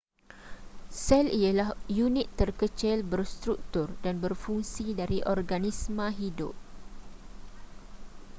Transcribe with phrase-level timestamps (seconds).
[1.01, 1.71] sel ialah
[2.03, 6.55] unit terkecil berstruktur dan berfungsi dari organisma hidup